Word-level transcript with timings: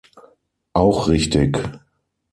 Auch 0.73 1.09
richtig! 1.09 1.59